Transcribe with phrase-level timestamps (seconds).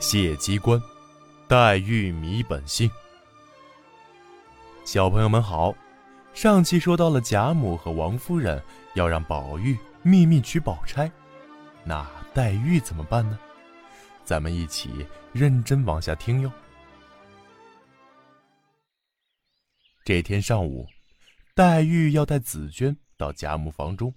[0.00, 0.80] 谢机关，
[1.48, 2.88] 黛玉迷本性。
[4.84, 5.74] 小朋友们好，
[6.32, 8.62] 上期说到了贾母和王夫人
[8.94, 11.10] 要让宝玉秘密娶宝钗，
[11.84, 13.38] 那黛玉怎么办呢？
[14.24, 16.52] 咱们一起认真往下听哟。
[20.04, 20.86] 这天上午，
[21.54, 24.14] 黛玉要带紫娟到贾母房中，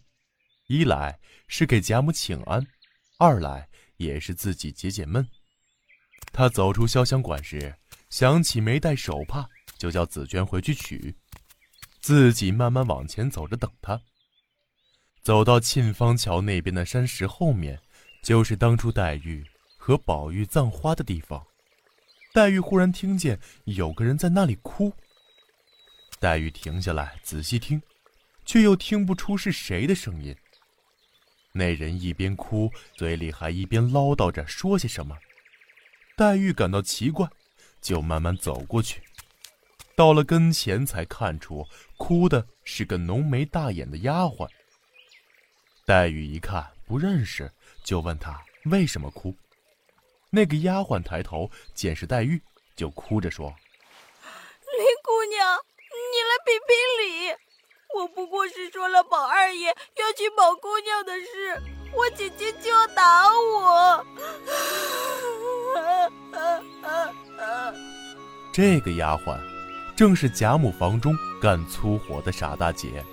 [0.68, 2.66] 一来是给贾母请安，
[3.18, 3.68] 二来
[3.98, 5.28] 也是自己解解闷。
[6.32, 7.76] 他走出潇湘馆时，
[8.10, 9.48] 想起没带手帕。
[9.78, 11.16] 就叫紫娟回去取，
[12.02, 14.00] 自己慢慢往前走着等他。
[15.24, 17.82] 走到沁芳桥那边的山石后面，
[18.22, 19.44] 就是当初黛玉
[19.78, 21.44] 和宝玉葬花的地方。
[22.32, 24.94] 黛玉忽然听见有个人在那里哭。
[26.20, 27.82] 黛玉停下来仔细听，
[28.46, 30.36] 却又听不出是谁的声音。
[31.54, 35.18] 那人一边哭，嘴里还一边唠叨着说些什么。
[36.22, 37.28] 黛玉感到奇怪，
[37.82, 39.02] 就慢慢走过去。
[39.96, 41.66] 到了跟前，才看出
[41.98, 44.48] 哭的是个浓眉大眼的丫鬟。
[45.84, 47.52] 黛玉一看不认识，
[47.84, 49.36] 就问她为什么哭。
[50.30, 52.40] 那个丫鬟抬头见是黛玉，
[52.76, 53.48] 就哭着说
[54.78, 57.36] ：“林姑娘，你来评评理。
[57.96, 61.60] 我不过是说了宝二爷要娶宝姑娘的事，
[61.96, 64.06] 我姐姐就要打我。”
[68.52, 69.36] 这个丫鬟。
[69.94, 73.06] 正是贾母房中干粗活的傻大姐。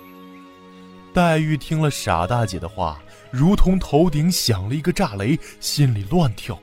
[1.13, 6.57] 黛玉听了傻大姐的话，如同头顶响了一个炸雷，心里乱跳。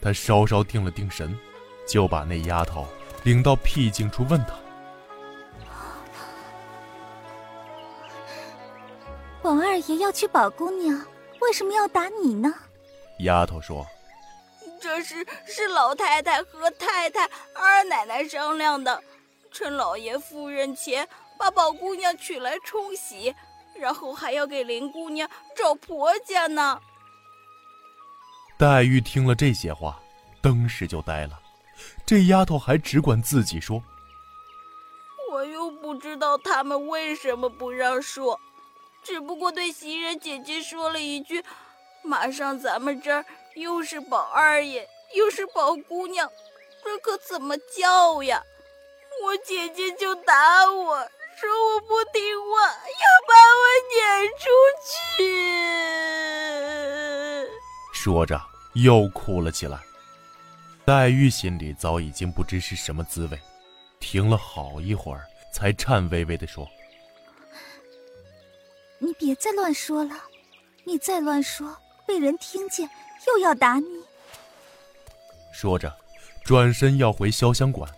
[0.00, 1.38] 她稍稍定了定神，
[1.86, 2.88] 就把那丫头
[3.22, 4.54] 领到僻静处，问她
[9.42, 10.98] ：“王二爷要娶宝姑娘，
[11.40, 12.54] 为什么要打你呢？”
[13.20, 13.86] 丫头说
[14.98, 19.00] ：“这事是老太太和太太、二奶奶商量的。”
[19.52, 21.08] 趁老爷夫人前，
[21.38, 23.32] 把宝姑娘娶来冲喜，
[23.78, 26.80] 然后还要给林姑娘找婆家呢。
[28.58, 30.00] 黛玉听了这些话，
[30.42, 31.38] 登时就呆了。
[32.04, 33.80] 这丫头还只管自己说，
[35.30, 38.38] 我又不知道他们为什么不让说，
[39.04, 41.44] 只不过对袭人姐姐说了一句
[42.02, 43.24] ：“马上咱们这儿
[43.54, 46.30] 又是宝二爷，又是宝姑娘，
[46.84, 48.42] 这可怎么叫呀？”
[49.24, 50.96] 我姐姐就打我，
[51.36, 54.44] 说我不听话，要把我撵出
[54.86, 54.94] 去。
[57.92, 58.40] 说着
[58.74, 59.80] 又哭了起来。
[60.84, 63.40] 黛玉心里早已经不知是什么滋味，
[63.98, 66.66] 停了好一会儿，才颤巍巍地说
[68.98, 70.14] ：“你别再乱说了，
[70.84, 71.76] 你再乱说，
[72.06, 72.88] 被人听见
[73.26, 74.04] 又要打你。”
[75.60, 75.92] 说着，
[76.44, 77.90] 转身要回潇湘馆。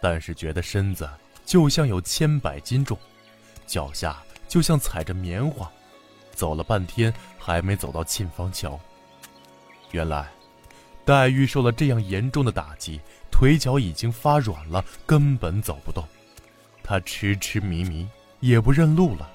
[0.00, 1.06] 但是觉得身子
[1.44, 2.96] 就像有千百斤重，
[3.66, 4.16] 脚下
[4.48, 5.70] 就像踩着棉花，
[6.32, 8.80] 走了半天还没走到沁芳桥。
[9.90, 10.30] 原来，
[11.04, 12.98] 黛玉受了这样严重的打击，
[13.30, 16.02] 腿脚已经发软了，根本走不动。
[16.82, 18.08] 她痴痴迷迷，
[18.40, 19.30] 也不认路了。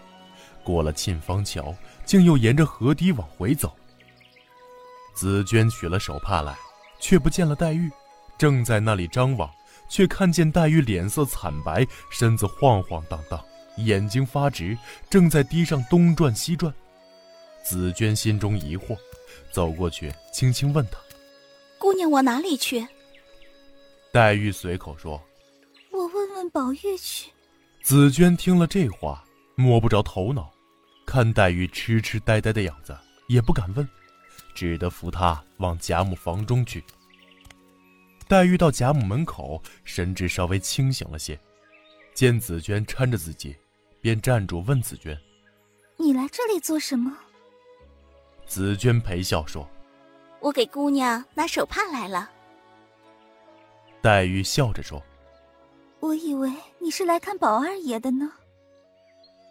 [0.64, 3.72] 过了沁芳桥，竟又沿着河堤往回走。
[5.14, 6.58] 紫娟取了手帕来，
[7.01, 7.91] 却不见了黛玉，
[8.38, 9.51] 正在那里张望。
[9.89, 13.44] 却看见黛玉脸色惨白，身子晃晃荡荡，
[13.75, 14.78] 眼睛发直，
[15.09, 16.73] 正在堤上东转西转。
[17.62, 18.97] 紫娟心中疑惑，
[19.51, 20.97] 走过去轻轻问她
[21.78, 22.88] ：“姑娘往哪里去？”
[24.13, 25.22] 黛玉随口说
[25.91, 27.29] ：“我问问宝玉去。”
[27.83, 29.22] 紫娟听了这话，
[29.56, 30.50] 摸不着头脑，
[31.06, 32.97] 看黛玉痴痴呆呆的样子，
[33.28, 33.85] 也不敢问，
[34.53, 36.84] 只得扶他往贾母房中去。
[38.28, 41.38] 黛玉到贾母门口，神志稍微清醒了些，
[42.13, 43.56] 见紫娟搀着自己，
[44.00, 45.17] 便站住问紫娟
[45.97, 47.12] ：“你来这里做什么？”
[48.47, 49.67] 紫娟陪笑说
[50.39, 52.30] ：“我给姑娘拿手帕来了。”
[54.01, 55.01] 黛玉笑着说
[56.00, 58.31] ：“我以为你是来看宝二爷的呢。”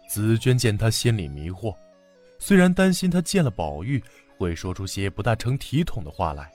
[0.09, 1.73] 紫娟见她心里迷惑，
[2.37, 4.03] 虽然担心她见了宝玉
[4.41, 6.51] 会说出些不大成体统的话来。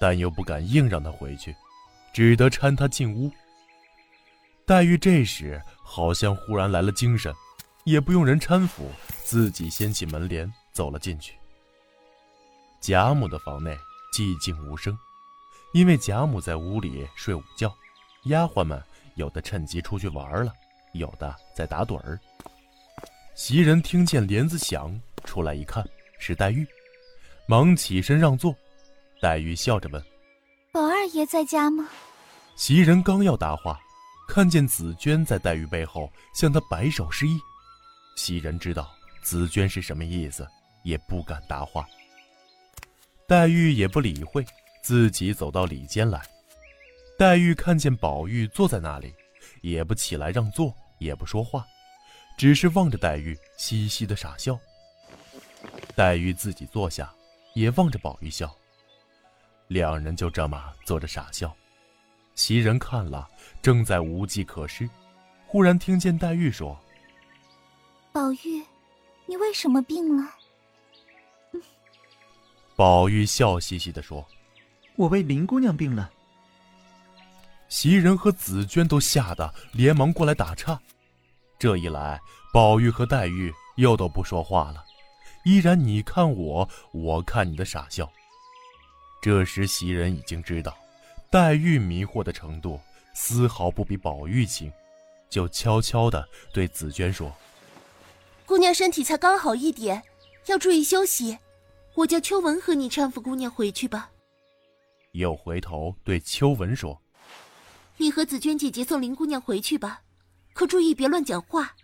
[0.00, 1.54] 但又不敢硬让他回去，
[2.12, 3.30] 只得搀他进屋。
[4.66, 7.32] 黛玉这时好像忽然来了精神，
[7.84, 8.90] 也不用人搀扶，
[9.22, 11.34] 自己掀起门帘走了进去。
[12.80, 13.78] 贾母的房内
[14.12, 14.98] 寂静无声，
[15.72, 17.72] 因为贾母在屋里睡午觉，
[18.24, 18.82] 丫鬟们
[19.14, 20.52] 有的趁机出去玩了，
[20.94, 22.18] 有的在打盹儿。
[23.36, 25.88] 袭人听见帘子响，出来一看
[26.18, 26.66] 是黛玉，
[27.46, 28.54] 忙起身让座。
[29.20, 30.02] 黛玉笑着问
[30.72, 31.88] ：“宝二爷在家吗？
[32.56, 33.80] 袭人刚要答话，
[34.28, 37.38] 看见紫娟在黛玉背后向她摆手示意。
[38.16, 38.90] 袭人知道
[39.22, 40.46] 紫娟是什么意思，
[40.84, 41.86] 也不敢答话。
[43.26, 44.44] 黛玉也不理会，
[44.82, 46.20] 自己走到里间来。
[47.18, 49.14] 黛玉看见宝玉坐在那里，
[49.62, 51.64] 也不起来让座，也不说话，
[52.36, 54.58] 只是望着黛玉，嘻嘻的傻笑。
[55.94, 57.12] 黛玉自己坐下，
[57.54, 58.54] 也望着宝玉笑。
[59.68, 61.54] 两人就这么坐着傻笑。
[62.34, 63.28] 袭人看了，
[63.60, 64.88] 正在无计可施，
[65.46, 66.78] 忽然听见黛玉说
[68.12, 68.64] ：“宝玉，
[69.26, 70.30] 你为什么病了？”
[72.74, 74.26] 宝玉笑嘻嘻的说
[74.96, 76.10] ：“我为林姑娘病了。”
[77.68, 80.80] 袭人和紫娟都吓得连忙过来打岔。
[81.58, 82.20] 这一来，
[82.52, 84.84] 宝玉和黛玉又都不说话了，
[85.44, 88.10] 依然你看我，我看你的傻笑。
[89.20, 90.76] 这时袭人已经知道。
[91.30, 92.78] 黛玉迷惑的程度
[93.14, 94.70] 丝毫不比宝玉轻，
[95.30, 97.34] 就悄悄的对紫娟说
[98.44, 100.02] ：“姑娘身体才刚好一点，
[100.46, 101.38] 要注意休息。
[101.94, 104.10] 我叫秋文和你搀扶姑娘回去吧。”
[105.12, 107.00] 又回头对秋文说
[107.96, 110.02] ：“你和紫娟姐姐送林姑娘回去吧，
[110.52, 111.74] 可注意别乱讲话。”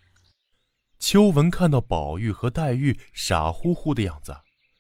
[0.98, 4.36] 秋文看到宝玉和黛玉傻乎乎的样子，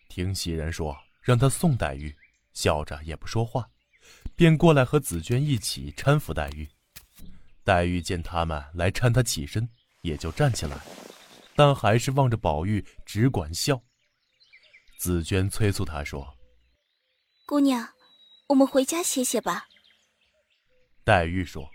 [0.08, 2.14] 听袭人说让他送黛玉，
[2.52, 3.68] 笑着也不说话。
[4.34, 6.68] 便过来和紫娟一起搀扶黛玉。
[7.64, 9.68] 黛玉见他们来搀她起身，
[10.02, 10.78] 也就站起来，
[11.54, 13.82] 但还是望着宝玉，只管笑。
[14.98, 16.36] 紫娟催促她说
[17.44, 17.88] ：“姑娘，
[18.48, 19.68] 我们回家歇歇吧。”
[21.04, 21.68] 黛玉说：“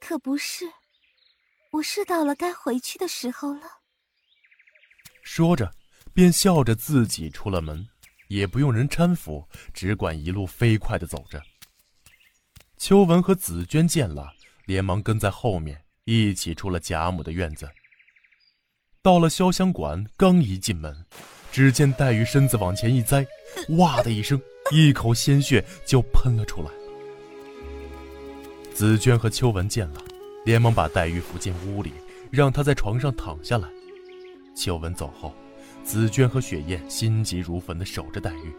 [0.00, 0.64] 可不是，
[1.76, 3.62] 我是到了该回去的时候了。”
[5.22, 5.72] 说着，
[6.14, 7.86] 便笑着自己出了门。
[8.28, 11.40] 也不用人搀扶，只管一路飞快的走着。
[12.76, 14.32] 秋文和紫娟见了，
[14.64, 17.70] 连忙跟在后面，一起出了贾母的院子。
[19.00, 21.06] 到了潇湘馆，刚一进门，
[21.52, 23.24] 只见黛玉身子往前一栽，
[23.78, 26.70] 哇的一声，一口鲜血就喷了出来。
[28.74, 30.02] 紫娟和秋文见了，
[30.46, 31.92] 连忙把黛玉扶进屋里，
[32.30, 33.68] 让她在床上躺下来。
[34.54, 35.34] 秋文走后。
[35.84, 38.52] 紫娟和雪雁心急如焚地守着黛玉，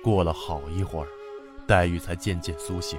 [0.00, 1.08] 过了好一会儿，
[1.66, 2.96] 黛玉才渐渐苏醒。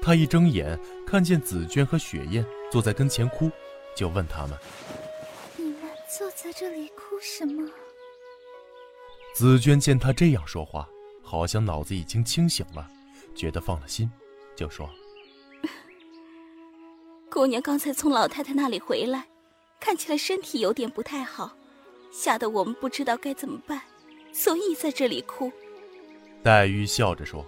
[0.00, 2.42] 她一睁眼，看见紫娟和雪雁
[2.72, 3.50] 坐在跟前哭，
[3.94, 4.58] 就问他们
[5.58, 7.68] ：“你们坐在这里哭什么？”
[9.36, 10.88] 紫娟见她这样说话，
[11.22, 12.88] 好像脑子已经清醒了，
[13.34, 14.10] 觉得放了心，
[14.54, 14.88] 就说
[17.36, 19.26] ：“姑娘刚才从老太太那里回来，
[19.78, 21.54] 看起来身体有点不太好。”
[22.10, 23.82] 吓得我们不知道该怎么办，
[24.32, 25.52] 所以在这里哭。
[26.42, 27.44] 黛玉笑着说：“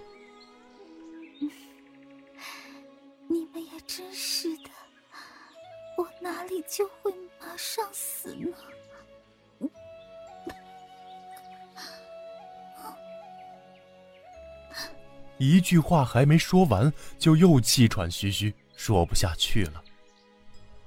[3.29, 4.69] 你们也真是的，
[5.97, 7.11] 我哪里就会
[7.41, 8.55] 马上死呢？”
[15.39, 19.85] 一句话还没说完，就又气喘吁吁，说不下去了。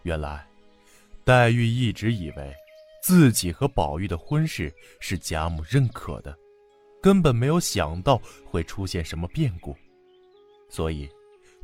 [0.01, 0.47] 原来，
[1.23, 2.51] 黛玉一直以为。
[3.03, 6.38] 自己和宝玉的婚事是贾母认可的，
[7.01, 9.75] 根本没有想到会出现什么变故，
[10.69, 11.09] 所以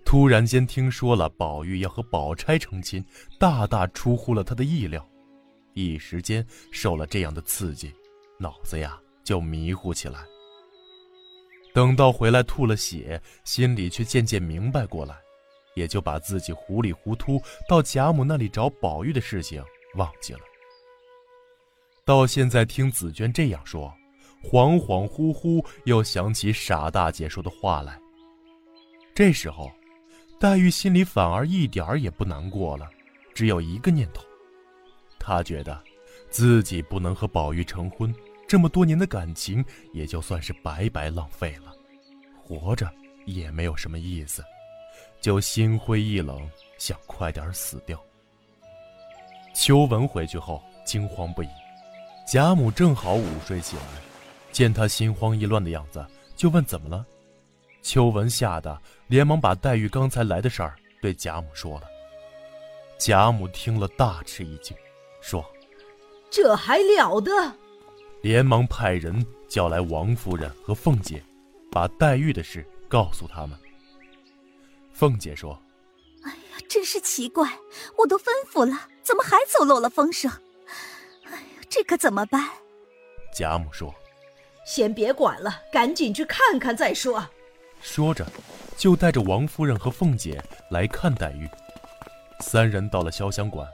[0.04, 3.06] 突然间听说了宝玉要和宝钗成亲，
[3.40, 5.08] 大大出乎了他的意料，
[5.76, 7.94] 一时间受了这样的刺激，
[8.40, 10.26] 脑子呀就迷糊起来。
[11.72, 15.16] 等到回来吐了血，心里却渐渐明白过来，
[15.78, 20.40] 也就把自己糊里糊涂到贾母那里找宝玉的事情忘记了。
[22.04, 23.94] 到现在听紫娟这样说，
[24.44, 28.00] 恍恍惚惚又想起傻大姐说的话来。
[29.14, 29.72] 这时候，
[30.40, 32.90] 黛玉心里反而一点儿也不难过了，
[33.36, 34.24] 只有一个念头：
[35.20, 35.80] 她觉得
[36.32, 38.12] 自己不能和宝玉成婚，
[38.48, 41.72] 这么多年的感情也就算是白白浪费了，
[42.42, 42.92] 活着
[43.26, 44.44] 也没有什么意思，
[45.20, 48.02] 就心灰意冷，想快点死掉。
[49.54, 51.48] 秋文回去后惊慌不已。
[52.28, 53.84] 贾母正好午睡起来，
[54.52, 56.06] 见他心慌意乱的样子，
[56.36, 57.06] 就问怎么了。
[57.82, 61.84] 秋文吓得连忙把黛玉刚才来的事儿对贾母说了。
[63.00, 64.76] 贾母听了大吃一惊，
[65.22, 65.46] 说
[66.30, 67.32] ：“这还了得！”
[68.22, 71.24] 连忙派人叫来王夫人和凤姐，
[71.72, 73.58] 把黛玉的事告诉他们。
[74.98, 75.62] 凤姐说
[76.26, 77.48] ：“哎呀，真是奇怪，
[78.00, 80.32] 我都吩咐了，怎么还走漏了风声？”
[81.30, 81.40] 哎呀
[81.70, 82.50] 这可怎么办？
[83.32, 83.94] 贾母说
[84.66, 87.24] ：“先别管了，赶紧去看看再说。”
[87.80, 88.26] 说着，
[88.76, 91.48] 就带着王夫人和凤姐来看黛玉。
[92.40, 93.68] 三人到了潇湘馆，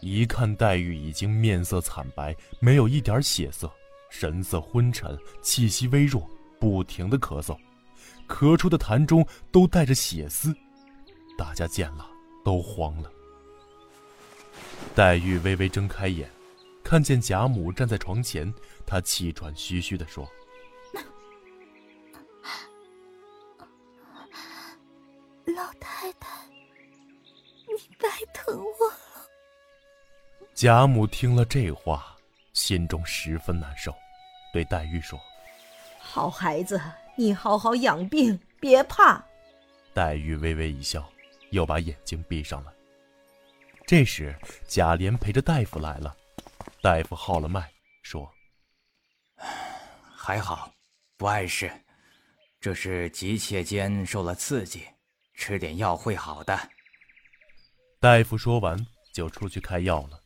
[0.00, 3.70] 一看黛玉已经面色惨白，没有一点血色，
[4.08, 6.26] 神色昏沉，气息微弱，
[6.58, 7.54] 不停的咳嗽，
[8.26, 10.56] 咳出的痰中都带着血丝。
[11.40, 12.06] 大家见了
[12.44, 13.10] 都慌了。
[14.94, 16.30] 黛玉微微睁开眼，
[16.84, 18.52] 看见贾母站在床前，
[18.86, 20.30] 她气喘吁吁地说
[25.56, 26.28] ：“老太太，
[27.66, 29.26] 你白疼我了。”
[30.52, 32.14] 贾母听了这话，
[32.52, 33.94] 心中十分难受，
[34.52, 35.18] 对黛玉说
[35.98, 36.78] ：“好孩子，
[37.16, 39.24] 你好好养病，别怕。”
[39.94, 41.10] 黛玉微微一笑，
[41.50, 42.72] 又把眼睛闭上了。
[43.86, 46.16] 这时，贾琏陪着大夫来了。
[46.82, 47.68] 大夫号了脉，
[48.02, 48.32] 说
[50.14, 50.72] ：“还好，
[51.16, 51.70] 不碍事，
[52.60, 54.86] 这是急切间受了刺激，
[55.34, 56.58] 吃点药会好的。”
[58.00, 60.22] 大夫说完，就出去开药了。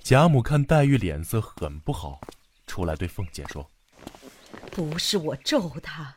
[0.00, 2.20] 贾母看黛玉脸色很不好，
[2.66, 3.70] 出来对凤姐说
[4.72, 6.16] ：“不是我咒她，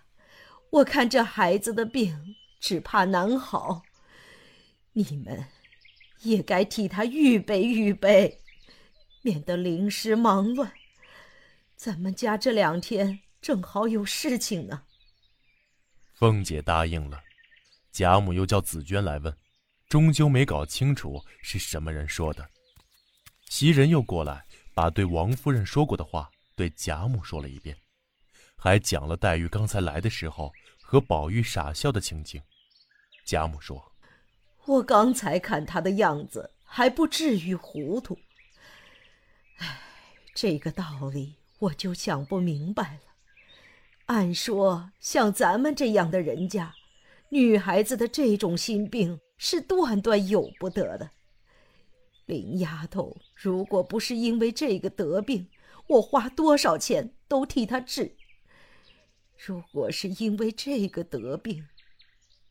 [0.71, 3.83] 我看这孩子的病只怕难好，
[4.93, 5.45] 你们。”
[6.23, 8.41] 也该替他预备预备，
[9.21, 10.69] 免得临时忙乱。
[11.77, 14.83] 咱们家这两天正好有事情呢。
[16.15, 17.23] 凤姐答应了，
[17.93, 19.33] 贾母又叫紫娟来问，
[19.87, 22.49] 终究没搞清楚是什么人说的。
[23.45, 27.77] 袭人又过来，把对王夫人说过的话对贾母说了一遍，
[28.57, 32.41] 还讲了黛玉刚才来的时候和宝玉傻笑的情景。
[33.25, 33.88] 贾母说。
[34.69, 38.19] 我刚才看他的样子，还不至于糊涂。
[39.57, 39.81] 唉，
[40.35, 42.99] 这个道理我就想不明白了。
[44.05, 46.75] 按说像咱们这样的人家，
[47.29, 51.09] 女孩子的这种心病是断断有不得的。
[52.27, 55.49] 林丫头，如果不是因为这个得病，
[55.87, 58.15] 我花多少钱都替她治。
[59.35, 61.67] 如果是因为这个得病，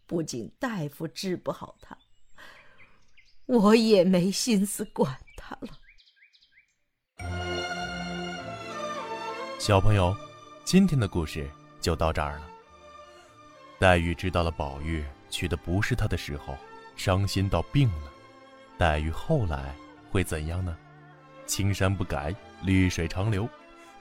[0.05, 1.97] 不仅大夫治不好她。
[3.49, 5.69] 我也没心思管他了。
[9.59, 10.15] 小朋友，
[10.65, 11.51] 今天的故事
[11.81, 12.43] 就到这儿了。
[13.79, 16.59] 黛玉知道了宝玉娶的不是她的时候，
[16.95, 18.13] 伤心到病了。
[18.77, 19.75] 黛玉后来
[20.11, 20.77] 会怎样呢？
[21.47, 23.49] 青山不改，绿水长流。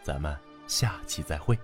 [0.03, 0.37] 咱们
[0.67, 1.57] 下期再会。